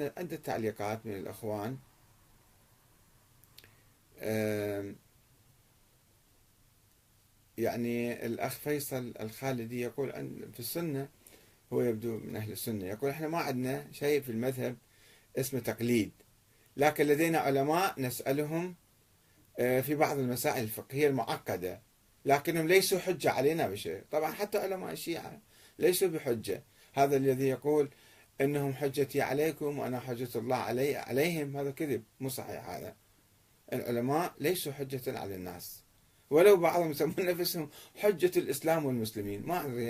عدة 0.00 0.36
تعليقات 0.36 1.06
من 1.06 1.16
الأخوان. 1.16 1.78
يعني 7.58 8.26
الأخ 8.26 8.52
فيصل 8.58 9.14
الخالدي 9.20 9.80
يقول 9.80 10.12
في 10.52 10.60
السنة 10.60 11.08
هو 11.72 11.82
يبدو 11.82 12.18
من 12.18 12.36
أهل 12.36 12.52
السنة 12.52 12.84
يقول 12.86 13.10
إحنا 13.10 13.28
ما 13.28 13.38
عندنا 13.38 13.86
شيء 13.92 14.20
في 14.20 14.28
المذهب 14.28 14.76
اسمه 15.38 15.60
تقليد 15.60 16.10
لكن 16.76 17.06
لدينا 17.06 17.38
علماء 17.38 18.00
نسألهم 18.00 18.74
آه، 19.58 19.80
في 19.80 19.94
بعض 19.94 20.18
المسائل 20.18 20.62
الفقهية 20.62 21.08
المعقدة 21.08 21.80
لكنهم 22.24 22.68
ليسوا 22.68 22.98
حجة 22.98 23.30
علينا 23.30 23.68
بشيء. 23.68 24.02
طبعا 24.10 24.32
حتى 24.32 24.58
علماء 24.58 24.92
الشيعة 24.92 25.40
ليسوا 25.78 26.08
بحجة. 26.08 26.62
هذا 26.94 27.16
الذي 27.16 27.48
يقول 27.48 27.90
إنهم 28.40 28.74
حجتي 28.74 29.20
عليكم 29.20 29.78
وأنا 29.78 30.00
حجة 30.00 30.28
الله 30.36 30.56
علي 30.56 30.96
عليهم. 30.96 31.56
هذا 31.56 31.70
كذب 31.70 32.02
مو 32.20 32.28
صحيح 32.28 32.68
هذا. 32.68 32.96
العلماء 33.72 34.34
ليسوا 34.40 34.72
حجة 34.72 35.18
على 35.18 35.34
الناس. 35.34 35.82
ولو 36.30 36.56
بعضهم 36.56 36.90
يسمون 36.90 37.14
نفسهم 37.18 37.70
حجة 37.96 38.32
الإسلام 38.36 38.86
والمسلمين. 38.86 39.46
ما 39.46 39.64
أدري 39.64 39.84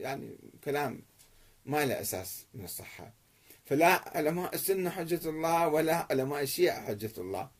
يعني 0.00 0.36
كلام 0.64 1.02
ما 1.66 1.86
له 1.86 2.00
أساس 2.00 2.46
من 2.54 2.64
الصحة. 2.64 3.12
فلا 3.64 4.16
علماء 4.16 4.54
السنة 4.54 4.90
حجة 4.90 5.28
الله 5.28 5.68
ولا 5.68 6.06
علماء 6.10 6.42
الشيعة 6.42 6.86
حجة 6.86 7.12
الله. 7.18 7.50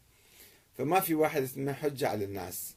فما 0.78 1.00
في 1.00 1.14
واحد 1.14 1.42
اسمه 1.42 1.72
حجة 1.72 2.08
على 2.08 2.24
الناس. 2.24 2.76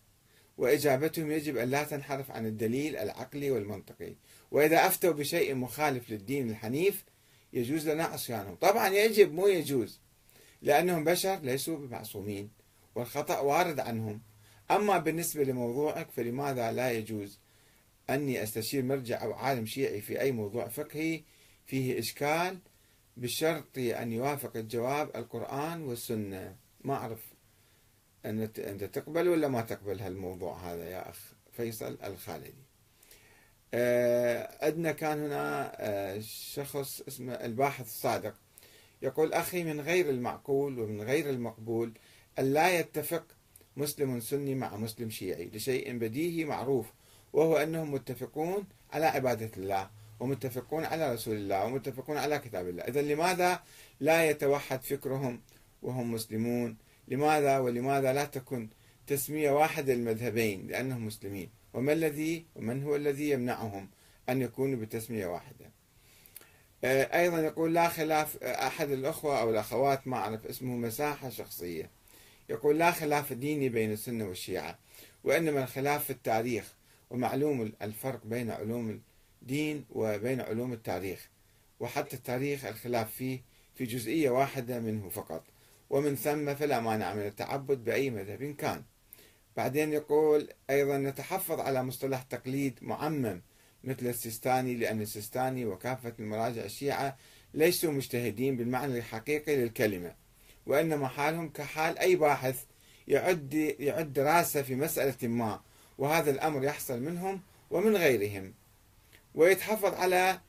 وإجابتهم 0.57 1.31
يجب 1.31 1.57
أن 1.57 1.69
لا 1.69 1.83
تنحرف 1.83 2.31
عن 2.31 2.45
الدليل 2.45 2.97
العقلي 2.97 3.51
والمنطقي. 3.51 4.15
وإذا 4.51 4.87
أفتوا 4.87 5.11
بشيء 5.11 5.55
مخالف 5.55 6.09
للدين 6.09 6.49
الحنيف 6.49 7.05
يجوز 7.55 7.89
لنا 7.89 8.03
عصيانهم 8.03 8.55
طبعا 8.55 8.87
يجب 8.87 9.33
مو 9.33 9.47
يجوز 9.47 9.99
لأنهم 10.61 11.03
بشر 11.03 11.35
ليسوا 11.35 11.77
بمعصومين 11.77 12.49
والخطأ 12.95 13.39
وارد 13.39 13.79
عنهم. 13.79 14.21
أما 14.71 14.97
بالنسبة 14.97 15.43
لموضوعك 15.43 16.11
فلماذا 16.11 16.71
لا 16.71 16.91
يجوز 16.91 17.39
أني 18.09 18.43
أستشير 18.43 18.83
مرجع 18.83 19.23
أو 19.23 19.33
عالم 19.33 19.65
شيعي 19.65 20.01
في 20.01 20.21
أي 20.21 20.31
موضوع 20.31 20.67
فقهي؟ 20.67 21.23
فيه 21.65 21.99
إشكال 21.99 22.59
بشرط 23.17 23.77
أن 23.77 24.11
يوافق 24.11 24.57
الجواب 24.57 25.15
القرآن 25.15 25.81
والسنة. 25.81 26.55
ما 26.81 26.93
أعرف 26.93 27.33
أنت 28.25 28.83
تقبل 28.83 29.27
ولا 29.27 29.47
ما 29.47 29.61
تقبل 29.61 29.99
هالموضوع 29.99 30.57
هذا 30.57 30.89
يا 30.89 31.09
أخ 31.09 31.33
فيصل 31.51 31.97
الخالدي؟ 32.03 32.64
عندنا 33.73 34.89
آه، 34.89 34.93
كان 34.93 35.23
هنا 35.23 35.71
آه، 35.75 36.19
شخص 36.19 37.01
اسمه 37.07 37.33
الباحث 37.33 37.85
الصادق. 37.85 38.33
يقول 39.01 39.33
أخي 39.33 39.63
من 39.63 39.81
غير 39.81 40.09
المعقول 40.09 40.79
ومن 40.79 41.01
غير 41.01 41.29
المقبول 41.29 41.91
أن 42.39 42.53
لا 42.53 42.79
يتفق 42.79 43.23
مسلم 43.77 44.19
سني 44.19 44.55
مع 44.55 44.77
مسلم 44.77 45.09
شيعي 45.09 45.49
لشيء 45.53 45.97
بديهي 45.97 46.45
معروف 46.45 46.85
وهو 47.33 47.57
أنهم 47.57 47.91
متفقون 47.91 48.63
على 48.91 49.05
عبادة 49.05 49.51
الله 49.57 49.89
ومتفقون 50.19 50.85
على 50.85 51.13
رسول 51.13 51.35
الله 51.35 51.65
ومتفقون 51.65 52.17
على 52.17 52.39
كتاب 52.39 52.69
الله. 52.69 52.83
إذا 52.83 53.01
لماذا 53.01 53.63
لا 53.99 54.29
يتوحد 54.29 54.81
فكرهم 54.81 55.41
وهم 55.81 56.11
مسلمون؟ 56.11 56.77
لماذا؟ 57.07 57.59
ولماذا 57.59 58.13
لا 58.13 58.25
تكون 58.25 58.69
تسمية 59.07 59.51
واحدة 59.51 59.93
للمذهبين 59.93 60.67
لأنهم 60.67 61.05
مسلمين؟ 61.05 61.49
وما 61.75 61.93
الذي 61.93 62.45
ومن 62.55 62.83
هو 62.83 62.95
الذي 62.95 63.29
يمنعهم 63.29 63.89
أن 64.29 64.41
يكونوا 64.41 64.79
بتسمية 64.79 65.27
واحدة؟ 65.27 65.71
آه، 66.83 67.19
أيضا 67.19 67.39
يقول 67.39 67.73
لا 67.73 67.89
خلاف 67.89 68.43
آه، 68.43 68.67
أحد 68.67 68.91
الأخوة 68.91 69.41
أو 69.41 69.49
الأخوات 69.49 70.07
ما 70.07 70.17
أعرف 70.17 70.45
اسمه 70.45 70.75
مساحة 70.75 71.29
شخصية. 71.29 71.89
يقول 72.49 72.79
لا 72.79 72.91
خلاف 72.91 73.33
ديني 73.33 73.69
بين 73.69 73.91
السنة 73.91 74.27
والشيعة 74.27 74.79
وإنما 75.23 75.63
الخلاف 75.63 76.03
في 76.03 76.09
التاريخ 76.09 76.73
ومعلوم 77.09 77.71
الفرق 77.81 78.25
بين 78.25 78.51
علوم 78.51 79.01
الدين 79.41 79.85
وبين 79.89 80.41
علوم 80.41 80.73
التاريخ. 80.73 81.29
وحتى 81.79 82.15
التاريخ 82.15 82.65
الخلاف 82.65 83.15
فيه 83.15 83.41
في 83.75 83.85
جزئية 83.85 84.29
واحدة 84.29 84.79
منه 84.79 85.09
فقط. 85.09 85.43
ومن 85.89 86.15
ثم 86.15 86.55
فلا 86.55 86.79
مانع 86.79 87.13
من 87.13 87.21
التعبد 87.25 87.83
بأي 87.83 88.09
مذهب 88.09 88.55
كان. 88.55 88.83
بعدين 89.57 89.93
يقول 89.93 90.49
أيضا 90.69 90.97
نتحفظ 90.97 91.59
على 91.59 91.83
مصطلح 91.83 92.21
تقليد 92.21 92.79
معمم 92.81 93.41
مثل 93.83 94.07
السيستاني 94.07 94.75
لأن 94.75 95.01
السيستاني 95.01 95.65
وكافة 95.65 96.13
المراجع 96.19 96.63
الشيعة 96.63 97.17
ليسوا 97.53 97.91
مجتهدين 97.91 98.57
بالمعنى 98.57 98.97
الحقيقي 98.97 99.55
للكلمة 99.55 100.15
وإنما 100.65 101.07
حالهم 101.07 101.49
كحال 101.49 101.99
أي 101.99 102.15
باحث 102.15 102.63
يعد 103.07 103.53
يعد 103.79 104.13
دراسة 104.13 104.61
في 104.61 104.75
مسألة 104.75 105.27
ما 105.27 105.61
وهذا 105.97 106.31
الأمر 106.31 106.63
يحصل 106.63 107.01
منهم 107.01 107.41
ومن 107.71 107.97
غيرهم. 107.97 108.53
ويتحفظ 109.35 109.93
على 109.93 110.39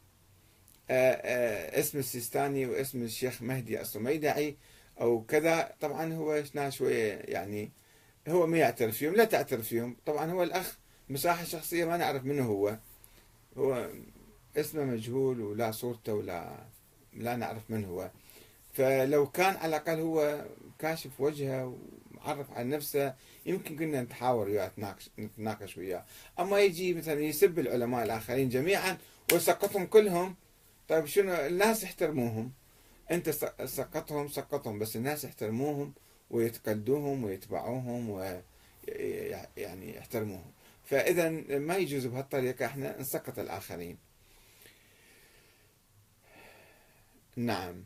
آه، 0.91 1.13
آه، 1.13 1.81
اسم 1.81 1.99
السيستاني 1.99 2.67
واسم 2.67 3.03
الشيخ 3.03 3.43
مهدي 3.43 3.81
الصميدعي 3.81 4.57
أو 5.01 5.25
كذا. 5.25 5.75
طبعا 5.81 6.15
هو 6.15 6.43
شوية 6.69 7.13
يعني 7.13 7.71
هو 8.29 8.47
ما 8.47 8.59
يعترف 8.59 8.97
فيهم 8.97 9.15
لا 9.15 9.25
تعترف 9.25 9.69
فيهم. 9.69 9.97
طبعا 10.07 10.31
هو 10.31 10.43
الأخ 10.43 10.79
مساحة 11.09 11.45
شخصية 11.45 11.85
ما 11.85 11.97
نعرف 11.97 12.25
منه 12.25 12.45
هو. 12.45 12.79
هو 13.57 13.91
اسمه 14.57 14.85
مجهول 14.85 15.41
ولا 15.41 15.71
صورته 15.71 16.15
ولا 16.15 16.67
لا 17.13 17.37
نعرف 17.37 17.71
من 17.71 17.85
هو. 17.85 18.11
فلو 18.73 19.27
كان 19.27 19.57
على 19.57 19.77
الأقل 19.77 20.01
هو 20.01 20.45
كاشف 20.79 21.21
وجهه 21.21 21.77
ومعرف 22.15 22.51
عن 22.51 22.71
نفسه 22.71 23.15
يمكن 23.47 23.77
كنا 23.77 24.03
نتحاور 24.03 24.49
وياه 24.49 24.73
نتناقش 25.19 25.79
وياه. 25.79 26.05
أما 26.39 26.61
يجي 26.61 26.95
مثلا 26.95 27.21
يسب 27.21 27.59
العلماء 27.59 28.05
الآخرين 28.05 28.49
جميعا 28.49 28.99
ويسقطهم 29.33 29.87
كلهم 29.87 30.35
طيب 30.89 31.07
شنو؟ 31.07 31.35
الناس 31.35 31.83
يحترموهم. 31.83 32.53
أنت 33.11 33.31
سقطهم 33.65 34.29
سقطهم 34.29 34.79
بس 34.79 34.97
الناس 34.97 35.25
يحترموهم. 35.25 35.93
ويتقلدوهم 36.31 37.25
ويتبعوهم 37.25 38.11
ويعني 38.11 39.97
يحترموهم. 39.97 40.53
فإذا 40.85 41.31
ما 41.59 41.77
يجوز 41.77 42.07
بهالطريقة 42.07 42.67
إحنا 42.67 43.01
نسقط 43.01 43.39
الآخرين. 43.39 43.97
نعم. 47.37 47.85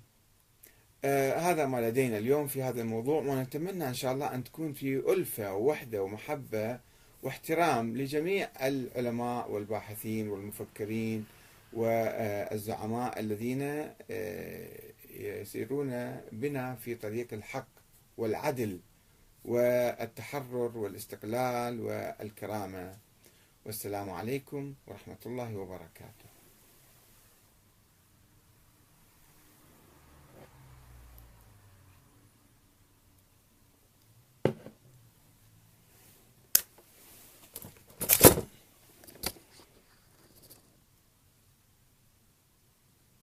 آه 1.05 1.39
هذا 1.39 1.67
ما 1.67 1.89
لدينا 1.89 2.19
اليوم 2.19 2.47
في 2.47 2.63
هذا 2.63 2.81
الموضوع 2.83 3.23
ونتمنى 3.23 3.89
إن 3.89 3.95
شاء 3.95 4.13
الله 4.13 4.35
أن 4.35 4.45
تكون 4.45 4.73
في 4.73 4.97
ألفة 4.97 5.55
ووحدة 5.55 6.03
ومحبة 6.03 6.81
واحترام 7.23 7.97
لجميع 7.97 8.49
العلماء 8.63 9.51
والباحثين 9.51 10.29
والمفكرين 10.29 11.27
والزعماء 11.73 13.21
الذين 13.21 13.63
آه، 14.11 14.69
يسيرون 15.11 16.21
بنا 16.33 16.75
في 16.75 16.95
طريق 16.95 17.29
الحق. 17.33 17.80
والعدل 18.21 18.81
والتحرر 19.45 20.79
والاستقلال 20.79 21.81
والكرامة. 21.81 22.97
والسلام 23.67 24.11
عليكم 24.11 24.75
ورحمة 24.87 25.23
الله 25.27 25.57
وبركاته. 25.57 26.30